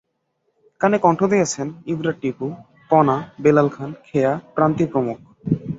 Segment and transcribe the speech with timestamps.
[0.81, 2.45] গানে কণ্ঠ দিয়েছেন ইবরার টিপু,
[2.91, 5.17] কনা, বেলাল খান, খেয়া, প্রান্তি প্রমুখ।